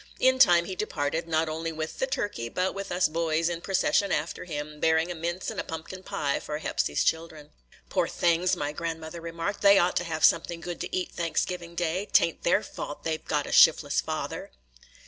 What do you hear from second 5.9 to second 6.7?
pie for